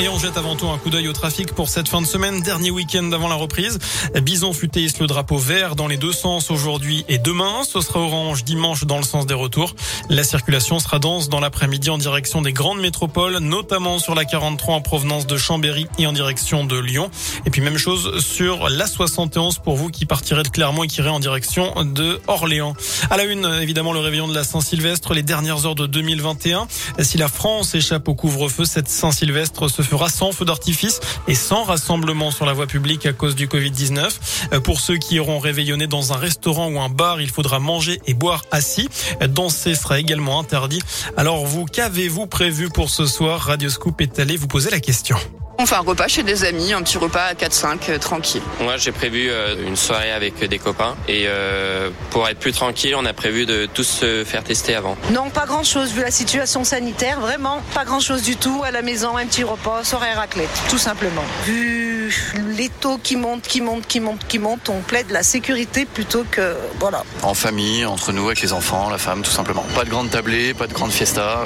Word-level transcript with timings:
Et 0.00 0.08
on 0.08 0.16
jette 0.16 0.36
avant 0.36 0.54
tout 0.54 0.68
un 0.68 0.78
coup 0.78 0.90
d'œil 0.90 1.08
au 1.08 1.12
trafic 1.12 1.52
pour 1.52 1.68
cette 1.68 1.88
fin 1.88 2.00
de 2.00 2.06
semaine, 2.06 2.40
dernier 2.40 2.70
week-end 2.70 3.10
avant 3.10 3.26
la 3.26 3.34
reprise. 3.34 3.80
Bison 4.22 4.52
futé 4.52 4.86
le 5.00 5.06
drapeau 5.08 5.38
vert 5.38 5.74
dans 5.74 5.88
les 5.88 5.96
deux 5.96 6.12
sens 6.12 6.52
aujourd'hui 6.52 7.04
et 7.08 7.18
demain. 7.18 7.64
Ce 7.64 7.80
sera 7.80 7.98
orange 7.98 8.44
dimanche 8.44 8.84
dans 8.84 8.98
le 8.98 9.02
sens 9.02 9.26
des 9.26 9.34
retours. 9.34 9.74
La 10.08 10.22
circulation 10.22 10.78
sera 10.78 11.00
dense 11.00 11.28
dans 11.28 11.40
l'après-midi 11.40 11.90
en 11.90 11.98
direction 11.98 12.42
des 12.42 12.52
grandes 12.52 12.80
métropoles, 12.80 13.38
notamment 13.38 13.98
sur 13.98 14.14
la 14.14 14.24
43 14.24 14.76
en 14.76 14.80
provenance 14.80 15.26
de 15.26 15.36
Chambéry 15.36 15.88
et 15.98 16.06
en 16.06 16.12
direction 16.12 16.64
de 16.64 16.78
Lyon. 16.78 17.10
Et 17.44 17.50
puis 17.50 17.60
même 17.60 17.76
chose 17.76 18.24
sur 18.24 18.68
la 18.68 18.86
71 18.86 19.58
pour 19.58 19.74
vous 19.74 19.88
qui 19.88 20.06
partirez 20.06 20.44
de 20.44 20.48
Clermont 20.48 20.84
et 20.84 20.86
qui 20.86 21.00
irez 21.00 21.10
en 21.10 21.18
direction 21.18 21.74
de 21.82 22.20
Orléans. 22.28 22.74
À 23.10 23.16
la 23.16 23.24
une, 23.24 23.46
évidemment, 23.60 23.92
le 23.92 24.00
réveillon 24.00 24.28
de 24.28 24.34
la 24.34 24.44
Saint-Sylvestre, 24.44 25.12
les 25.12 25.24
dernières 25.24 25.66
heures 25.66 25.74
de 25.74 25.86
2021. 25.86 26.68
Si 27.00 27.18
la 27.18 27.26
France 27.26 27.74
échappe 27.74 28.06
au 28.06 28.14
couvre-feu, 28.14 28.64
cette 28.64 28.88
Saint-Sylvestre 28.88 29.68
se 29.68 29.82
fera 29.88 30.08
sans 30.08 30.32
feu 30.32 30.44
d'artifice 30.44 31.00
et 31.26 31.34
sans 31.34 31.64
rassemblement 31.64 32.30
sur 32.30 32.46
la 32.46 32.52
voie 32.52 32.66
publique 32.66 33.06
à 33.06 33.12
cause 33.12 33.34
du 33.34 33.48
Covid-19. 33.48 34.10
Euh, 34.52 34.60
pour 34.60 34.80
ceux 34.80 34.98
qui 34.98 35.16
iront 35.16 35.38
réveillonner 35.38 35.86
dans 35.86 36.12
un 36.12 36.16
restaurant 36.16 36.68
ou 36.70 36.78
un 36.80 36.90
bar, 36.90 37.20
il 37.20 37.30
faudra 37.30 37.58
manger 37.58 38.00
et 38.06 38.14
boire 38.14 38.44
assis. 38.50 38.88
Danser 39.28 39.74
sera 39.74 39.98
également 39.98 40.38
interdit. 40.38 40.82
Alors 41.16 41.46
vous, 41.46 41.64
qu'avez-vous 41.64 42.26
prévu 42.26 42.68
pour 42.68 42.90
ce 42.90 43.06
soir? 43.06 43.40
Radio 43.40 43.70
Scoop 43.70 44.00
est 44.00 44.18
allé 44.18 44.36
vous 44.36 44.48
poser 44.48 44.70
la 44.70 44.80
question. 44.80 45.16
On 45.60 45.66
fait 45.66 45.74
un 45.74 45.80
repas 45.80 46.06
chez 46.06 46.22
des 46.22 46.44
amis, 46.44 46.72
un 46.72 46.82
petit 46.82 46.98
repas 46.98 47.24
à 47.24 47.34
4-5, 47.34 47.78
euh, 47.88 47.98
tranquille. 47.98 48.42
Moi, 48.60 48.76
j'ai 48.76 48.92
prévu 48.92 49.28
euh, 49.28 49.56
une 49.66 49.74
soirée 49.74 50.12
avec 50.12 50.38
des 50.44 50.58
copains. 50.60 50.94
Et 51.08 51.24
euh, 51.26 51.90
pour 52.10 52.28
être 52.28 52.38
plus 52.38 52.52
tranquille, 52.52 52.94
on 52.96 53.04
a 53.04 53.12
prévu 53.12 53.44
de 53.44 53.66
tous 53.66 53.82
se 53.82 54.22
faire 54.22 54.44
tester 54.44 54.76
avant. 54.76 54.96
Non, 55.10 55.30
pas 55.30 55.46
grand-chose 55.46 55.92
vu 55.92 56.02
la 56.02 56.12
situation 56.12 56.62
sanitaire. 56.62 57.18
Vraiment, 57.18 57.60
pas 57.74 57.84
grand-chose 57.84 58.22
du 58.22 58.36
tout. 58.36 58.62
À 58.64 58.70
la 58.70 58.82
maison, 58.82 59.16
un 59.16 59.26
petit 59.26 59.42
repas, 59.42 59.82
soirée 59.82 60.12
raclette, 60.12 60.48
tout 60.70 60.78
simplement. 60.78 61.24
Vu 61.44 62.14
les 62.56 62.68
taux 62.68 62.98
qui 63.02 63.16
montent, 63.16 63.42
qui 63.42 63.60
montent, 63.60 63.88
qui 63.88 63.98
montent, 63.98 64.28
qui 64.28 64.38
montent, 64.38 64.68
on 64.68 64.78
plaide 64.78 65.10
la 65.10 65.24
sécurité 65.24 65.86
plutôt 65.86 66.24
que... 66.30 66.54
Voilà. 66.78 67.02
En 67.24 67.34
famille, 67.34 67.84
entre 67.84 68.12
nous, 68.12 68.26
avec 68.26 68.42
les 68.42 68.52
enfants, 68.52 68.90
la 68.90 68.98
femme, 68.98 69.22
tout 69.22 69.32
simplement. 69.32 69.64
Pas 69.74 69.84
de 69.84 69.90
grande 69.90 70.10
tablée, 70.10 70.54
pas 70.54 70.68
de 70.68 70.72
grande 70.72 70.92
fiesta, 70.92 71.40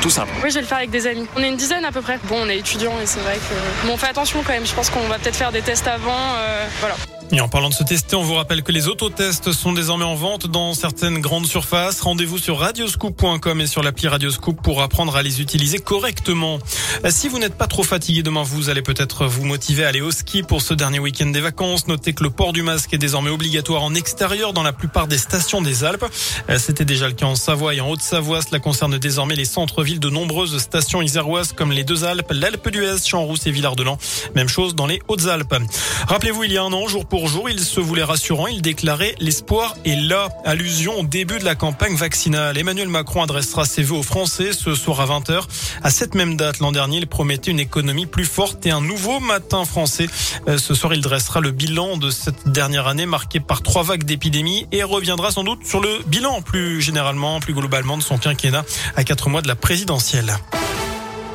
tout 0.00 0.08
simple. 0.08 0.32
Oui, 0.42 0.48
je 0.48 0.54
vais 0.54 0.60
le 0.62 0.66
faire 0.66 0.78
avec 0.78 0.90
des 0.90 1.06
amis. 1.06 1.26
On 1.36 1.42
est 1.42 1.48
une 1.48 1.56
dizaine 1.56 1.84
à 1.84 1.92
peu 1.92 2.00
près. 2.00 2.18
Bon, 2.24 2.36
on 2.40 2.48
est 2.48 2.56
étudiants 2.56 2.94
et 3.02 3.06
c'est 3.06 3.20
vrai 3.20 3.34
que 3.34 3.49
Bon, 3.84 3.94
on 3.94 3.96
fait 3.96 4.08
attention 4.08 4.42
quand 4.42 4.52
même. 4.52 4.66
Je 4.66 4.74
pense 4.74 4.90
qu'on 4.90 5.00
va 5.08 5.18
peut-être 5.18 5.36
faire 5.36 5.52
des 5.52 5.62
tests 5.62 5.86
avant. 5.86 6.34
Euh, 6.38 6.66
voilà. 6.80 6.96
Et 7.32 7.40
en 7.40 7.48
parlant 7.48 7.68
de 7.68 7.74
se 7.74 7.84
tester, 7.84 8.16
on 8.16 8.22
vous 8.22 8.34
rappelle 8.34 8.64
que 8.64 8.72
les 8.72 8.88
autotests 8.88 9.52
sont 9.52 9.72
désormais 9.72 10.04
en 10.04 10.16
vente 10.16 10.48
dans 10.48 10.74
certaines 10.74 11.20
grandes 11.20 11.46
surfaces. 11.46 12.00
Rendez-vous 12.00 12.38
sur 12.38 12.58
radioscoop.com 12.58 13.60
et 13.60 13.68
sur 13.68 13.84
l'appli 13.84 14.08
Radioscoop 14.08 14.60
pour 14.60 14.82
apprendre 14.82 15.14
à 15.14 15.22
les 15.22 15.40
utiliser 15.40 15.78
correctement. 15.78 16.58
Si 17.08 17.28
vous 17.28 17.38
n'êtes 17.38 17.54
pas 17.54 17.68
trop 17.68 17.84
fatigué 17.84 18.24
demain, 18.24 18.42
vous 18.42 18.68
allez 18.68 18.82
peut-être 18.82 19.26
vous 19.26 19.44
motiver 19.44 19.84
à 19.84 19.88
aller 19.88 20.00
au 20.00 20.10
ski 20.10 20.42
pour 20.42 20.60
ce 20.60 20.74
dernier 20.74 20.98
week-end 20.98 21.26
des 21.26 21.40
vacances. 21.40 21.86
Notez 21.86 22.14
que 22.14 22.24
le 22.24 22.30
port 22.30 22.52
du 22.52 22.64
masque 22.64 22.92
est 22.94 22.98
désormais 22.98 23.30
obligatoire 23.30 23.84
en 23.84 23.94
extérieur 23.94 24.52
dans 24.52 24.64
la 24.64 24.72
plupart 24.72 25.06
des 25.06 25.18
stations 25.18 25.62
des 25.62 25.84
Alpes. 25.84 26.06
C'était 26.58 26.84
déjà 26.84 27.06
le 27.06 27.14
cas 27.14 27.26
en 27.26 27.36
Savoie 27.36 27.76
et 27.76 27.80
en 27.80 27.88
Haute-Savoie. 27.90 28.42
Cela 28.42 28.58
concerne 28.58 28.98
désormais 28.98 29.36
les 29.36 29.44
centres-villes 29.44 30.00
de 30.00 30.10
nombreuses 30.10 30.58
stations 30.58 31.00
iséroises 31.00 31.52
comme 31.52 31.70
les 31.70 31.84
Deux 31.84 32.02
Alpes, 32.02 32.32
l'Alpe 32.32 32.70
d'Huez, 32.70 32.96
Champs-Rousse 33.06 33.46
et 33.46 33.52
Villard-de-Lans. 33.52 33.98
Même 34.34 34.48
chose 34.48 34.74
dans 34.74 34.86
les 34.86 35.00
Hautes-Alpes. 35.06 35.54
Rappelez-vous, 36.08 36.42
il 36.42 36.52
y 36.54 36.58
a 36.58 36.64
un 36.64 36.72
an, 36.72 36.88
jour 36.88 37.06
pour 37.06 37.19
jour, 37.26 37.48
il 37.50 37.60
se 37.60 37.80
voulait 37.80 38.04
rassurant. 38.04 38.46
Il 38.46 38.62
déclarait 38.62 39.14
l'espoir 39.18 39.74
est 39.84 39.96
là. 39.96 40.28
Allusion 40.44 41.00
au 41.00 41.04
début 41.04 41.38
de 41.38 41.44
la 41.44 41.54
campagne 41.54 41.94
vaccinale. 41.94 42.56
Emmanuel 42.58 42.88
Macron 42.88 43.22
adressera 43.22 43.64
ses 43.64 43.82
vœux 43.82 43.96
aux 43.96 44.02
Français 44.02 44.52
ce 44.52 44.74
soir 44.74 45.00
à 45.00 45.06
20h. 45.06 45.42
À 45.82 45.90
cette 45.90 46.14
même 46.14 46.36
date, 46.36 46.60
l'an 46.60 46.72
dernier, 46.72 46.98
il 46.98 47.06
promettait 47.06 47.50
une 47.50 47.60
économie 47.60 48.06
plus 48.06 48.24
forte 48.24 48.64
et 48.66 48.70
un 48.70 48.80
nouveau 48.80 49.20
matin 49.20 49.64
français. 49.64 50.08
Euh, 50.48 50.58
ce 50.58 50.74
soir, 50.74 50.94
il 50.94 51.00
dressera 51.00 51.40
le 51.40 51.50
bilan 51.50 51.96
de 51.96 52.10
cette 52.10 52.48
dernière 52.48 52.86
année 52.86 53.06
marquée 53.06 53.40
par 53.40 53.62
trois 53.62 53.82
vagues 53.82 54.04
d'épidémie 54.04 54.66
et 54.72 54.82
reviendra 54.82 55.30
sans 55.30 55.44
doute 55.44 55.64
sur 55.64 55.80
le 55.80 56.00
bilan 56.06 56.42
plus 56.42 56.80
généralement, 56.80 57.40
plus 57.40 57.54
globalement 57.54 57.96
de 57.96 58.02
son 58.02 58.18
quinquennat 58.18 58.64
à 58.96 59.04
quatre 59.04 59.28
mois 59.28 59.42
de 59.42 59.48
la 59.48 59.56
présidentielle. 59.56 60.36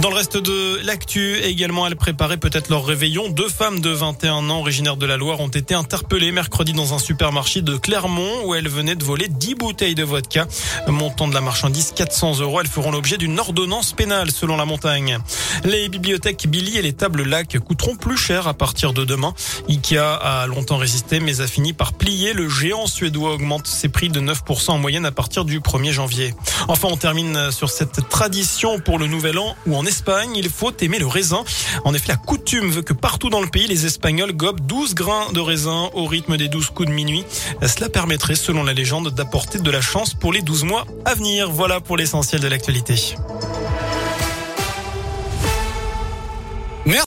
Dans 0.00 0.10
le 0.10 0.14
reste 0.14 0.36
de 0.36 0.78
l'actu, 0.84 1.38
également, 1.38 1.84
elles 1.84 1.96
préparaient 1.96 2.36
peut-être 2.36 2.68
leur 2.68 2.86
réveillon. 2.86 3.30
Deux 3.30 3.48
femmes 3.48 3.80
de 3.80 3.90
21 3.90 4.48
ans 4.48 4.60
originaires 4.60 4.96
de 4.96 5.06
la 5.06 5.16
Loire 5.16 5.40
ont 5.40 5.48
été 5.48 5.74
interpellées 5.74 6.30
mercredi 6.30 6.72
dans 6.72 6.94
un 6.94 7.00
supermarché 7.00 7.62
de 7.62 7.76
Clermont 7.76 8.44
où 8.44 8.54
elles 8.54 8.68
venaient 8.68 8.94
de 8.94 9.02
voler 9.02 9.26
10 9.26 9.56
bouteilles 9.56 9.96
de 9.96 10.04
vodka. 10.04 10.46
Montant 10.86 11.26
de 11.26 11.34
la 11.34 11.40
marchandise 11.40 11.92
400 11.96 12.38
euros. 12.38 12.60
Elles 12.60 12.68
feront 12.68 12.92
l'objet 12.92 13.16
d'une 13.16 13.40
ordonnance 13.40 13.92
pénale 13.92 14.30
selon 14.30 14.56
la 14.56 14.66
montagne. 14.66 15.18
Les 15.64 15.88
bibliothèques 15.88 16.46
Billy 16.46 16.78
et 16.78 16.82
les 16.82 16.92
tables 16.92 17.24
lac 17.24 17.58
coûteront 17.58 17.96
plus 17.96 18.16
cher 18.16 18.46
à 18.46 18.54
partir 18.54 18.92
de 18.92 19.04
demain. 19.04 19.34
Ikea 19.68 19.98
a 19.98 20.46
longtemps 20.46 20.76
résisté 20.76 21.18
mais 21.18 21.40
a 21.40 21.48
fini 21.48 21.72
par 21.72 21.92
plier. 21.92 22.34
Le 22.34 22.48
géant 22.48 22.86
suédois 22.86 23.32
augmente 23.32 23.66
ses 23.66 23.88
prix 23.88 24.10
de 24.10 24.20
9% 24.20 24.70
en 24.70 24.78
moyenne 24.78 25.06
à 25.06 25.12
partir 25.12 25.44
du 25.44 25.58
1er 25.58 25.90
janvier. 25.90 26.34
Enfin, 26.68 26.86
on 26.88 26.96
termine 26.96 27.50
sur 27.50 27.68
cette 27.68 28.08
tradition 28.08 28.78
pour 28.78 29.00
le 29.00 29.08
nouvel 29.08 29.38
an 29.38 29.56
où 29.66 29.74
en 29.74 29.87
Espagne, 29.88 30.36
il 30.36 30.50
faut 30.50 30.72
aimer 30.80 30.98
le 30.98 31.06
raisin. 31.06 31.42
En 31.84 31.94
effet, 31.94 32.08
la 32.08 32.16
coutume 32.16 32.70
veut 32.70 32.82
que 32.82 32.92
partout 32.92 33.30
dans 33.30 33.40
le 33.40 33.48
pays, 33.48 33.66
les 33.66 33.86
Espagnols 33.86 34.32
gobent 34.32 34.60
12 34.60 34.94
grains 34.94 35.32
de 35.32 35.40
raisin 35.40 35.90
au 35.94 36.06
rythme 36.06 36.36
des 36.36 36.48
12 36.48 36.70
coups 36.70 36.88
de 36.88 36.94
minuit. 36.94 37.24
Cela 37.66 37.88
permettrait, 37.88 38.34
selon 38.34 38.62
la 38.62 38.74
légende, 38.74 39.08
d'apporter 39.14 39.58
de 39.58 39.70
la 39.70 39.80
chance 39.80 40.14
pour 40.14 40.32
les 40.32 40.42
12 40.42 40.64
mois 40.64 40.86
à 41.04 41.14
venir. 41.14 41.50
Voilà 41.50 41.80
pour 41.80 41.96
l'essentiel 41.96 42.40
de 42.40 42.48
l'actualité. 42.48 43.16